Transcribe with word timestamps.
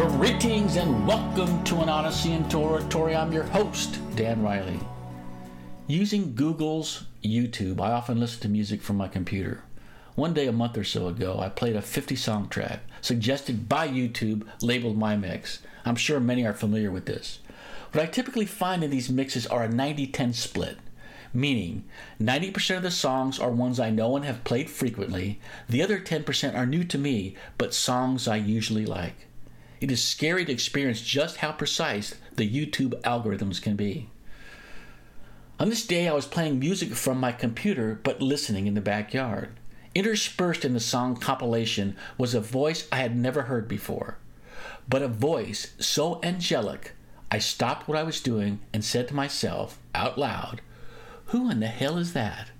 Greetings 0.00 0.76
and 0.76 1.06
welcome 1.06 1.62
to 1.64 1.82
an 1.82 1.90
Odyssey 1.90 2.32
in 2.32 2.50
Oratory. 2.54 3.14
I'm 3.14 3.34
your 3.34 3.44
host, 3.44 3.98
Dan 4.16 4.42
Riley. 4.42 4.80
Using 5.88 6.34
Google's 6.34 7.04
YouTube, 7.22 7.82
I 7.82 7.92
often 7.92 8.18
listen 8.18 8.40
to 8.40 8.48
music 8.48 8.80
from 8.80 8.96
my 8.96 9.08
computer. 9.08 9.62
One 10.14 10.32
day 10.32 10.46
a 10.46 10.52
month 10.52 10.78
or 10.78 10.84
so 10.84 11.08
ago, 11.08 11.38
I 11.38 11.50
played 11.50 11.76
a 11.76 11.82
50 11.82 12.16
song 12.16 12.48
track 12.48 12.80
suggested 13.02 13.68
by 13.68 13.88
YouTube 13.88 14.46
labeled 14.62 14.96
My 14.96 15.16
Mix. 15.16 15.58
I'm 15.84 15.96
sure 15.96 16.18
many 16.18 16.46
are 16.46 16.54
familiar 16.54 16.90
with 16.90 17.04
this. 17.04 17.40
What 17.92 18.02
I 18.02 18.06
typically 18.06 18.46
find 18.46 18.82
in 18.82 18.90
these 18.90 19.10
mixes 19.10 19.46
are 19.46 19.64
a 19.64 19.68
90 19.68 20.06
10 20.06 20.32
split, 20.32 20.78
meaning 21.34 21.84
90% 22.18 22.78
of 22.78 22.82
the 22.82 22.90
songs 22.90 23.38
are 23.38 23.50
ones 23.50 23.78
I 23.78 23.90
know 23.90 24.16
and 24.16 24.24
have 24.24 24.44
played 24.44 24.70
frequently, 24.70 25.40
the 25.68 25.82
other 25.82 26.00
10% 26.00 26.54
are 26.56 26.64
new 26.64 26.84
to 26.84 26.96
me, 26.96 27.36
but 27.58 27.74
songs 27.74 28.26
I 28.26 28.36
usually 28.36 28.86
like. 28.86 29.26
It 29.80 29.90
is 29.90 30.04
scary 30.04 30.44
to 30.44 30.52
experience 30.52 31.00
just 31.00 31.38
how 31.38 31.52
precise 31.52 32.14
the 32.36 32.48
YouTube 32.48 33.00
algorithms 33.00 33.62
can 33.62 33.76
be. 33.76 34.10
On 35.58 35.70
this 35.70 35.86
day, 35.86 36.06
I 36.06 36.12
was 36.12 36.26
playing 36.26 36.58
music 36.58 36.92
from 36.92 37.18
my 37.18 37.32
computer 37.32 37.98
but 38.02 38.20
listening 38.20 38.66
in 38.66 38.74
the 38.74 38.82
backyard. 38.82 39.50
Interspersed 39.94 40.66
in 40.66 40.74
the 40.74 40.80
song 40.80 41.16
compilation 41.16 41.96
was 42.18 42.34
a 42.34 42.40
voice 42.40 42.86
I 42.92 42.96
had 42.96 43.16
never 43.16 43.42
heard 43.42 43.68
before, 43.68 44.18
but 44.86 45.02
a 45.02 45.08
voice 45.08 45.72
so 45.78 46.20
angelic, 46.22 46.92
I 47.30 47.38
stopped 47.38 47.88
what 47.88 47.96
I 47.96 48.02
was 48.02 48.20
doing 48.20 48.60
and 48.74 48.84
said 48.84 49.08
to 49.08 49.14
myself, 49.14 49.78
out 49.94 50.18
loud, 50.18 50.60
Who 51.26 51.50
in 51.50 51.60
the 51.60 51.68
hell 51.68 51.96
is 51.96 52.12
that? 52.12 52.50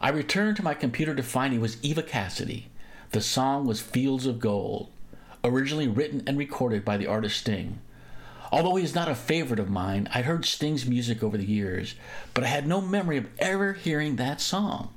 I 0.00 0.10
returned 0.10 0.56
to 0.58 0.64
my 0.64 0.74
computer 0.74 1.14
to 1.14 1.22
find 1.24 1.52
it 1.52 1.60
was 1.60 1.82
Eva 1.82 2.04
Cassidy. 2.04 2.70
The 3.10 3.20
song 3.20 3.66
was 3.66 3.80
Fields 3.80 4.26
of 4.26 4.38
Gold 4.38 4.90
originally 5.48 5.88
written 5.88 6.22
and 6.26 6.38
recorded 6.38 6.84
by 6.84 6.96
the 6.96 7.06
artist 7.06 7.38
Sting. 7.38 7.80
Although 8.50 8.76
he 8.76 8.84
is 8.84 8.94
not 8.94 9.08
a 9.08 9.14
favorite 9.14 9.60
of 9.60 9.68
mine, 9.68 10.08
I'd 10.14 10.24
heard 10.24 10.44
Sting's 10.44 10.86
music 10.86 11.22
over 11.22 11.36
the 11.36 11.44
years, 11.44 11.94
but 12.32 12.44
I 12.44 12.46
had 12.46 12.66
no 12.66 12.80
memory 12.80 13.18
of 13.18 13.28
ever 13.38 13.74
hearing 13.74 14.16
that 14.16 14.40
song. 14.40 14.94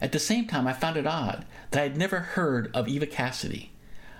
At 0.00 0.12
the 0.12 0.18
same 0.18 0.46
time, 0.46 0.66
I 0.66 0.72
found 0.72 0.96
it 0.96 1.06
odd 1.06 1.44
that 1.70 1.80
I 1.80 1.82
had 1.84 1.96
never 1.96 2.20
heard 2.20 2.70
of 2.74 2.88
Eva 2.88 3.06
Cassidy. 3.06 3.70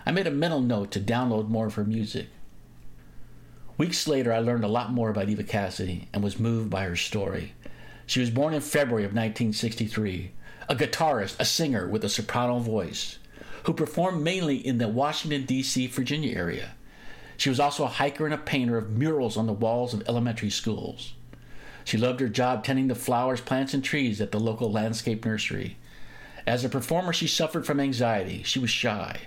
I 0.04 0.12
made 0.12 0.26
a 0.26 0.30
mental 0.30 0.60
note 0.60 0.90
to 0.92 1.00
download 1.00 1.48
more 1.48 1.66
of 1.66 1.74
her 1.74 1.84
music. 1.84 2.28
Weeks 3.76 4.06
later, 4.06 4.32
I 4.32 4.38
learned 4.38 4.64
a 4.64 4.68
lot 4.68 4.92
more 4.92 5.10
about 5.10 5.28
Eva 5.28 5.42
Cassidy 5.42 6.08
and 6.12 6.22
was 6.22 6.38
moved 6.38 6.70
by 6.70 6.84
her 6.84 6.96
story. 6.96 7.52
She 8.06 8.20
was 8.20 8.30
born 8.30 8.54
in 8.54 8.60
February 8.60 9.04
of 9.04 9.10
1963, 9.10 10.30
a 10.68 10.76
guitarist, 10.76 11.36
a 11.38 11.44
singer 11.44 11.88
with 11.88 12.04
a 12.04 12.08
soprano 12.08 12.58
voice 12.58 13.18
who 13.66 13.72
performed 13.72 14.22
mainly 14.22 14.56
in 14.56 14.78
the 14.78 14.86
Washington, 14.86 15.44
D.C., 15.44 15.88
Virginia 15.88 16.36
area. 16.36 16.74
She 17.36 17.48
was 17.48 17.58
also 17.58 17.84
a 17.84 17.88
hiker 17.88 18.24
and 18.24 18.32
a 18.32 18.38
painter 18.38 18.78
of 18.78 18.90
murals 18.90 19.36
on 19.36 19.46
the 19.46 19.52
walls 19.52 19.92
of 19.92 20.08
elementary 20.08 20.50
schools. 20.50 21.14
She 21.84 21.98
loved 21.98 22.20
her 22.20 22.28
job 22.28 22.64
tending 22.64 22.86
the 22.86 22.94
flowers, 22.94 23.40
plants, 23.40 23.74
and 23.74 23.82
trees 23.82 24.20
at 24.20 24.30
the 24.30 24.38
local 24.38 24.70
landscape 24.70 25.24
nursery. 25.24 25.76
As 26.46 26.64
a 26.64 26.68
performer, 26.68 27.12
she 27.12 27.26
suffered 27.26 27.66
from 27.66 27.80
anxiety. 27.80 28.44
She 28.44 28.60
was 28.60 28.70
shy. 28.70 29.22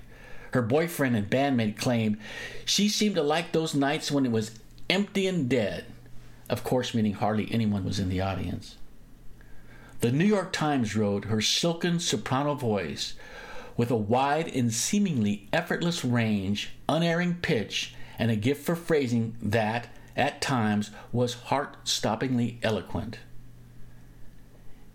Her 0.53 0.61
boyfriend 0.61 1.17
and 1.17 1.29
bandmate 1.29 1.77
claimed 1.77 2.17
she 2.63 2.87
seemed 2.87 3.15
to 3.15 3.21
like 3.21 3.51
those 3.51 3.75
nights 3.75 4.09
when 4.09 4.25
it 4.25 4.31
was 4.31 4.57
empty 4.89 5.27
and 5.27 5.49
dead, 5.49 5.85
of 6.49 6.63
course, 6.63 6.93
meaning 6.93 7.13
hardly 7.13 7.51
anyone 7.51 7.83
was 7.83 7.99
in 7.99 8.07
the 8.07 8.21
audience. 8.21 8.77
The 9.99 10.13
New 10.13 10.25
York 10.25 10.53
Times 10.53 10.95
wrote 10.95 11.25
her 11.25 11.41
silken 11.41 11.99
soprano 11.99 12.55
voice 12.55 13.15
with 13.79 13.89
a 13.89 13.95
wide 13.95 14.53
and 14.53 14.73
seemingly 14.73 15.47
effortless 15.53 16.03
range, 16.03 16.71
unerring 16.89 17.33
pitch, 17.35 17.95
and 18.17 18.29
a 18.29 18.35
gift 18.35 18.65
for 18.65 18.75
phrasing 18.75 19.33
that, 19.41 19.87
at 20.17 20.41
times, 20.41 20.91
was 21.13 21.33
heart 21.45 21.77
stoppingly 21.85 22.57
eloquent. 22.61 23.19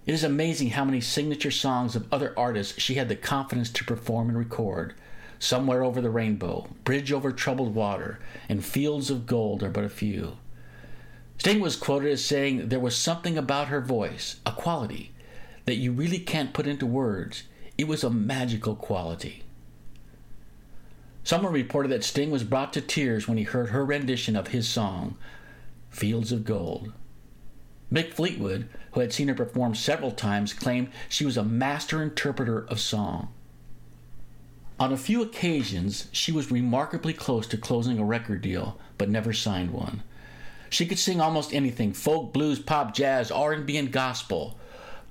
It 0.04 0.12
is 0.12 0.22
amazing 0.22 0.68
how 0.68 0.84
many 0.84 1.00
signature 1.00 1.50
songs 1.50 1.96
of 1.96 2.06
other 2.12 2.34
artists 2.36 2.78
she 2.78 2.96
had 2.96 3.08
the 3.08 3.16
confidence 3.16 3.70
to 3.70 3.84
perform 3.84 4.28
and 4.28 4.36
record. 4.36 4.92
Somewhere 5.38 5.82
Over 5.82 6.02
the 6.02 6.10
Rainbow, 6.10 6.68
Bridge 6.84 7.10
Over 7.10 7.32
Troubled 7.32 7.74
Water, 7.74 8.18
and 8.50 8.62
Fields 8.62 9.08
of 9.08 9.24
Gold 9.24 9.62
are 9.62 9.70
but 9.70 9.84
a 9.84 9.88
few. 9.88 10.36
Sting 11.38 11.60
was 11.60 11.76
quoted 11.76 12.12
as 12.12 12.22
saying 12.22 12.68
there 12.68 12.78
was 12.78 12.94
something 12.94 13.38
about 13.38 13.68
her 13.68 13.80
voice, 13.80 14.40
a 14.44 14.52
quality, 14.52 15.12
that 15.64 15.76
you 15.76 15.90
really 15.90 16.18
can't 16.18 16.52
put 16.52 16.66
into 16.66 16.84
words. 16.84 17.44
It 17.76 17.88
was 17.88 18.04
a 18.04 18.10
magical 18.10 18.76
quality. 18.76 19.42
Someone 21.24 21.52
reported 21.52 21.88
that 21.88 22.04
Sting 22.04 22.30
was 22.30 22.44
brought 22.44 22.72
to 22.74 22.80
tears 22.80 23.26
when 23.26 23.38
he 23.38 23.44
heard 23.44 23.70
her 23.70 23.84
rendition 23.84 24.36
of 24.36 24.48
his 24.48 24.68
song, 24.68 25.16
Fields 25.90 26.30
of 26.30 26.44
Gold. 26.44 26.92
Mick 27.92 28.12
Fleetwood, 28.12 28.68
who 28.92 29.00
had 29.00 29.12
seen 29.12 29.28
her 29.28 29.34
perform 29.34 29.74
several 29.74 30.12
times, 30.12 30.52
claimed 30.52 30.90
she 31.08 31.24
was 31.24 31.36
a 31.36 31.42
master 31.42 32.02
interpreter 32.02 32.64
of 32.66 32.78
song. 32.78 33.28
On 34.78 34.92
a 34.92 34.96
few 34.96 35.22
occasions, 35.22 36.08
she 36.12 36.32
was 36.32 36.50
remarkably 36.50 37.12
close 37.12 37.46
to 37.48 37.56
closing 37.56 37.98
a 37.98 38.04
record 38.04 38.42
deal, 38.42 38.78
but 38.98 39.08
never 39.08 39.32
signed 39.32 39.70
one. 39.70 40.02
She 40.68 40.86
could 40.86 40.98
sing 40.98 41.20
almost 41.20 41.54
anything 41.54 41.92
folk, 41.92 42.32
blues, 42.32 42.58
pop, 42.58 42.94
jazz, 42.94 43.30
R&B, 43.30 43.76
and 43.76 43.92
gospel 43.92 44.58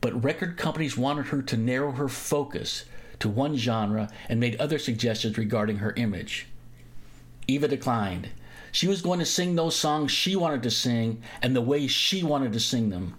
but 0.03 0.22
record 0.22 0.58
companies 0.58 0.97
wanted 0.97 1.28
her 1.28 1.41
to 1.41 1.56
narrow 1.56 1.94
her 1.94 2.09
focus 2.09 2.84
to 3.19 3.30
one 3.30 3.56
genre 3.56 4.09
and 4.28 4.38
made 4.38 4.59
other 4.59 4.78
suggestions 4.78 5.38
regarding 5.38 5.78
her 5.78 5.94
image. 5.96 6.46
Eva 7.47 7.69
declined. 7.69 8.28
She 8.74 8.86
was 8.86 9.02
going 9.02 9.19
to 9.19 9.25
sing 9.25 9.56
those 9.56 9.78
songs 9.78 10.12
she 10.12 10.36
wanted 10.36 10.62
to 10.63 10.72
sing 10.72 11.22
and 11.42 11.56
the 11.56 11.62
way 11.62 11.88
she 11.88 12.22
wanted 12.22 12.52
to 12.52 12.59
sing 12.59 12.90
them. 12.90 13.18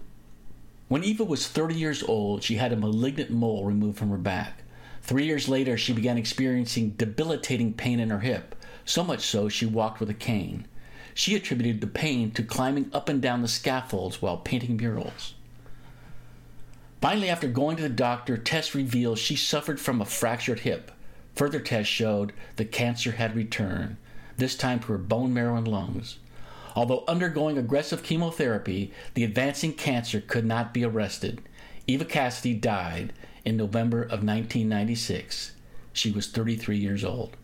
When 0.87 1.03
Eva 1.03 1.23
was 1.23 1.47
30 1.47 1.73
years 1.73 2.03
old, 2.03 2.43
she 2.43 2.57
had 2.57 2.71
a 2.71 2.75
malignant 2.75 3.31
mole 3.31 3.65
removed 3.65 3.97
from 3.97 4.11
her 4.11 4.17
back. 4.19 4.61
Three 5.01 5.25
years 5.25 5.49
later, 5.49 5.79
she 5.79 5.91
began 5.91 6.19
experiencing 6.19 6.91
debilitating 6.91 7.73
pain 7.73 7.99
in 7.99 8.11
her 8.11 8.19
hip, 8.19 8.53
so 8.85 9.03
much 9.03 9.21
so 9.21 9.49
she 9.49 9.65
walked 9.65 9.99
with 9.99 10.11
a 10.11 10.13
cane. 10.13 10.67
She 11.15 11.35
attributed 11.35 11.81
the 11.81 11.87
pain 11.87 12.29
to 12.33 12.43
climbing 12.43 12.91
up 12.93 13.09
and 13.09 13.23
down 13.23 13.41
the 13.41 13.47
scaffolds 13.47 14.21
while 14.21 14.37
painting 14.37 14.77
murals. 14.77 15.33
Finally, 17.05 17.29
after 17.29 17.47
going 17.47 17.77
to 17.77 17.83
the 17.83 17.89
doctor, 17.89 18.35
tests 18.35 18.73
revealed 18.73 19.19
she 19.19 19.35
suffered 19.35 19.79
from 19.79 20.01
a 20.01 20.05
fractured 20.05 20.61
hip. 20.61 20.91
Further 21.35 21.59
tests 21.59 21.93
showed 21.93 22.33
the 22.55 22.65
cancer 22.65 23.11
had 23.11 23.35
returned, 23.35 23.97
this 24.37 24.55
time 24.55 24.79
to 24.79 24.87
her 24.87 24.97
bone 24.97 25.31
marrow 25.31 25.55
and 25.55 25.67
lungs. 25.67 26.17
Although 26.75 27.03
undergoing 27.07 27.59
aggressive 27.59 28.01
chemotherapy, 28.01 28.91
the 29.13 29.23
advancing 29.23 29.73
cancer 29.73 30.19
could 30.19 30.45
not 30.45 30.73
be 30.73 30.83
arrested. 30.83 31.43
Eva 31.85 32.05
Cassidy 32.05 32.55
died 32.55 33.13
in 33.45 33.55
November 33.55 34.01
of 34.01 34.25
1996. 34.25 35.51
She 35.93 36.09
was 36.09 36.25
33 36.25 36.75
years 36.75 37.03
old. 37.03 37.37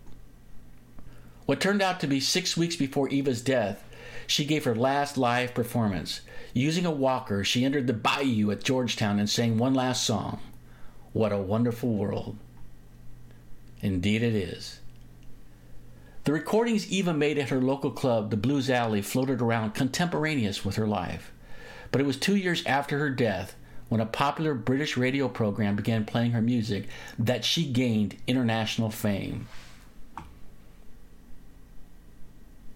What 1.46 1.62
turned 1.62 1.84
out 1.84 2.00
to 2.00 2.08
be 2.08 2.20
six 2.20 2.58
weeks 2.58 2.76
before 2.76 3.10
Eva's 3.10 3.44
death, 3.44 3.88
she 4.28 4.46
gave 4.46 4.66
her 4.66 4.76
last 4.76 5.18
live 5.18 5.54
performance. 5.54 6.22
Using 6.54 6.86
a 6.86 6.92
walker, 6.92 7.44
she 7.44 7.64
entered 7.64 7.88
the 7.88 7.94
bayou 7.94 8.52
at 8.52 8.64
Georgetown 8.64 9.20
and 9.20 9.30
sang 9.30 9.58
one 9.58 9.74
last 9.74 10.06
song. 10.06 10.40
What 11.14 11.32
a 11.32 11.38
wonderful 11.38 11.90
world. 11.90 12.38
Indeed, 13.82 14.24
it 14.24 14.36
is. 14.36 14.80
The 16.24 16.34
recordings 16.34 16.92
Eva 16.92 17.14
made 17.14 17.40
at 17.40 17.50
her 17.50 17.62
local 17.62 17.90
club, 17.90 18.30
the 18.30 18.38
Blues 18.38 18.70
Alley, 18.70 19.02
floated 19.02 19.42
around 19.42 19.74
contemporaneous 19.74 20.64
with 20.64 20.76
her 20.76 20.88
life. 20.88 21.32
But 21.92 22.00
it 22.00 22.08
was 22.08 22.18
two 22.18 22.36
years 22.36 22.64
after 22.66 23.00
her 23.00 23.10
death, 23.10 23.56
when 23.90 24.00
a 24.00 24.06
popular 24.06 24.54
British 24.54 24.96
radio 24.96 25.28
program 25.28 25.76
began 25.76 26.06
playing 26.06 26.32
her 26.32 26.42
music, 26.42 26.88
that 27.18 27.44
she 27.44 27.66
gained 27.66 28.18
international 28.28 28.92
fame. 28.92 29.48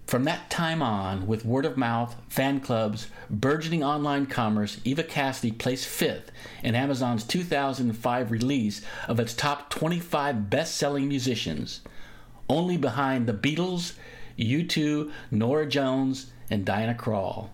From 0.08 0.24
that 0.26 0.52
time 0.52 0.84
on, 0.84 1.26
with 1.26 1.46
word 1.46 1.66
of 1.66 1.78
mouth, 1.78 2.16
fan 2.30 2.60
clubs, 2.60 3.08
burgeoning 3.28 3.84
online 3.84 4.28
commerce, 4.28 4.80
Eva 4.84 5.02
Cassidy 5.02 5.52
placed 5.52 5.88
fifth 5.88 6.32
in 6.62 6.76
Amazon's 6.76 7.24
2005 7.24 8.30
release 8.30 8.82
of 9.08 9.20
its 9.20 9.34
top 9.34 9.72
25 9.72 10.48
best 10.48 10.76
selling 10.76 11.08
musicians, 11.08 11.82
only 12.48 12.78
behind 12.78 13.26
the 13.26 13.34
Beatles, 13.34 13.94
U2, 14.38 15.12
Norah 15.32 15.68
Jones, 15.68 16.28
and 16.52 16.64
Diana 16.64 16.94
Krall. 16.94 17.50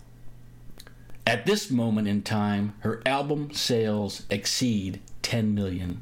At 1.25 1.45
this 1.45 1.71
moment 1.71 2.09
in 2.09 2.21
time, 2.21 2.73
her 2.79 3.01
album 3.05 3.53
sales 3.53 4.23
exceed 4.29 4.99
10 5.21 5.55
million. 5.55 6.01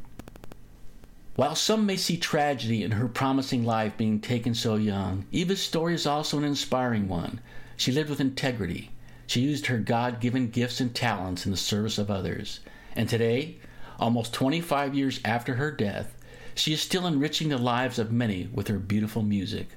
While 1.39 1.55
some 1.55 1.85
may 1.85 1.95
see 1.95 2.17
tragedy 2.17 2.83
in 2.83 2.91
her 2.91 3.07
promising 3.07 3.63
life 3.63 3.95
being 3.95 4.19
taken 4.19 4.53
so 4.53 4.75
young, 4.75 5.23
Eva's 5.31 5.61
story 5.61 5.93
is 5.93 6.05
also 6.05 6.37
an 6.37 6.43
inspiring 6.43 7.07
one. 7.07 7.39
She 7.77 7.93
lived 7.93 8.09
with 8.09 8.19
integrity. 8.19 8.91
She 9.25 9.39
used 9.39 9.67
her 9.67 9.77
God 9.77 10.19
given 10.19 10.49
gifts 10.49 10.81
and 10.81 10.93
talents 10.93 11.45
in 11.45 11.51
the 11.51 11.57
service 11.57 11.97
of 11.97 12.11
others. 12.11 12.59
And 12.93 13.07
today, 13.07 13.55
almost 14.01 14.33
25 14.33 14.93
years 14.93 15.21
after 15.23 15.55
her 15.55 15.71
death, 15.71 16.13
she 16.55 16.73
is 16.73 16.81
still 16.81 17.07
enriching 17.07 17.47
the 17.47 17.57
lives 17.57 17.99
of 17.99 18.11
many 18.11 18.49
with 18.51 18.67
her 18.67 18.77
beautiful 18.77 19.21
music. 19.21 19.69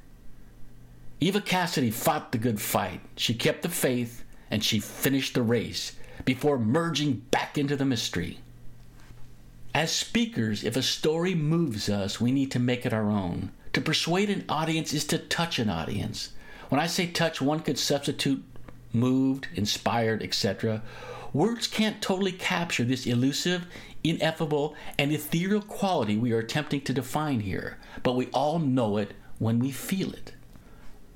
Eva 1.21 1.41
Cassidy 1.41 1.93
fought 1.93 2.33
the 2.33 2.39
good 2.39 2.61
fight. 2.61 3.03
She 3.17 3.35
kept 3.35 3.63
the 3.63 3.69
faith 3.69 4.25
and 4.51 4.65
she 4.65 4.81
finished 4.81 5.35
the 5.35 5.43
race 5.43 5.93
before 6.25 6.59
merging 6.59 7.23
back 7.31 7.57
into 7.57 7.77
the 7.77 7.85
mystery. 7.85 8.41
As 9.75 9.91
speakers, 9.91 10.65
if 10.65 10.77
a 10.77 10.83
story 10.83 11.35
moves 11.35 11.89
us, 11.89 12.21
we 12.21 12.31
need 12.31 12.51
to 12.51 12.59
make 12.59 12.85
it 12.85 12.93
our 12.93 13.11
own. 13.11 13.53
To 13.73 13.81
persuade 13.81 14.29
an 14.29 14.45
audience 14.47 14.93
is 14.93 15.07
to 15.07 15.19
touch 15.19 15.59
an 15.59 15.71
audience. 15.71 16.33
When 16.69 16.79
I 16.79 16.87
say 16.87 17.07
touch, 17.07 17.41
one 17.41 17.61
could 17.61 17.79
substitute 17.79 18.45
moved, 18.93 19.49
inspired, 19.55 20.23
etc. 20.23 20.83
Words 21.33 21.67
can't 21.67 22.03
totally 22.03 22.33
capture 22.33 22.85
this 22.85 23.07
elusive, 23.07 23.67
ineffable, 24.05 24.75
and 24.99 25.11
ethereal 25.11 25.63
quality 25.63 26.19
we 26.19 26.33
are 26.33 26.39
attempting 26.39 26.83
to 26.83 26.93
define 26.93 27.41
here, 27.41 27.79
but 28.03 28.17
we 28.17 28.27
all 28.35 28.59
know 28.59 28.99
it 28.99 29.15
when 29.39 29.59
we 29.59 29.71
feel 29.71 30.13
it. 30.13 30.35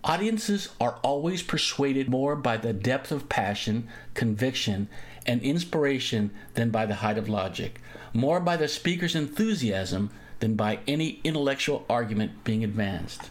Audiences 0.03 0.71
are 0.81 0.99
always 1.03 1.43
persuaded 1.43 2.09
more 2.09 2.37
by 2.37 2.57
the 2.57 2.73
depth 2.73 3.13
of 3.13 3.29
passion, 3.29 3.89
conviction, 4.15 4.89
and 5.27 5.43
inspiration 5.43 6.31
than 6.55 6.71
by 6.71 6.87
the 6.87 6.97
height 6.97 7.19
of 7.19 7.29
logic, 7.29 7.81
more 8.13 8.41
by 8.41 8.57
the 8.57 8.69
speaker's 8.69 9.15
enthusiasm 9.15 10.11
than 10.41 10.55
by 10.55 10.79
any 10.87 11.21
intellectual 11.25 11.85
argument 11.89 12.45
being 12.45 12.63
advanced. 12.65 13.31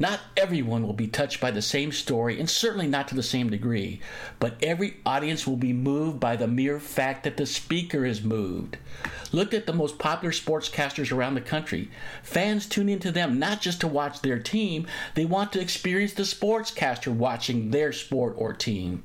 Not 0.00 0.20
everyone 0.36 0.86
will 0.86 0.92
be 0.92 1.08
touched 1.08 1.40
by 1.40 1.50
the 1.50 1.60
same 1.60 1.90
story, 1.90 2.38
and 2.38 2.48
certainly 2.48 2.86
not 2.86 3.08
to 3.08 3.16
the 3.16 3.22
same 3.22 3.50
degree, 3.50 4.00
but 4.38 4.54
every 4.62 4.98
audience 5.04 5.44
will 5.44 5.56
be 5.56 5.72
moved 5.72 6.20
by 6.20 6.36
the 6.36 6.46
mere 6.46 6.78
fact 6.78 7.24
that 7.24 7.36
the 7.36 7.46
speaker 7.46 8.06
is 8.06 8.22
moved. 8.22 8.76
Look 9.32 9.52
at 9.52 9.66
the 9.66 9.72
most 9.72 9.98
popular 9.98 10.32
sportscasters 10.32 11.10
around 11.10 11.34
the 11.34 11.40
country. 11.40 11.90
Fans 12.22 12.66
tune 12.66 12.88
into 12.88 13.10
them 13.10 13.40
not 13.40 13.60
just 13.60 13.80
to 13.80 13.88
watch 13.88 14.20
their 14.20 14.38
team, 14.38 14.86
they 15.14 15.24
want 15.24 15.52
to 15.54 15.60
experience 15.60 16.12
the 16.12 16.22
sportscaster 16.22 17.12
watching 17.12 17.72
their 17.72 17.92
sport 17.92 18.34
or 18.38 18.52
team. 18.52 19.02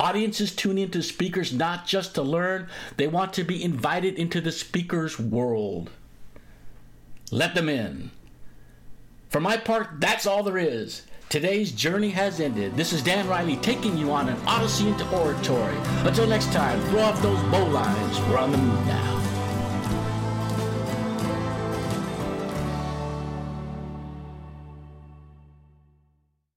Audiences 0.00 0.54
tune 0.54 0.78
in 0.78 0.90
to 0.92 1.02
speakers 1.02 1.52
not 1.52 1.86
just 1.86 2.14
to 2.14 2.22
learn, 2.22 2.68
they 2.96 3.08
want 3.08 3.32
to 3.32 3.44
be 3.44 3.62
invited 3.62 4.14
into 4.14 4.40
the 4.40 4.52
speaker's 4.52 5.18
world. 5.18 5.90
Let 7.32 7.54
them 7.54 7.68
in. 7.68 8.10
For 9.28 9.40
my 9.40 9.56
part, 9.56 10.00
that's 10.00 10.26
all 10.26 10.42
there 10.42 10.58
is. 10.58 11.02
Today's 11.28 11.72
journey 11.72 12.10
has 12.10 12.40
ended. 12.40 12.76
This 12.76 12.94
is 12.94 13.02
Dan 13.02 13.28
Riley 13.28 13.56
taking 13.56 13.98
you 13.98 14.10
on 14.12 14.28
an 14.30 14.38
odyssey 14.46 14.88
into 14.88 15.06
oratory. 15.10 15.76
Until 16.06 16.26
next 16.26 16.52
time, 16.52 16.80
throw 16.88 17.00
off 17.00 17.20
those 17.20 17.38
bowlines. 17.50 18.30
We're 18.30 18.38
on 18.38 18.52
the 18.52 18.58
move 18.58 18.86
now. 18.86 19.27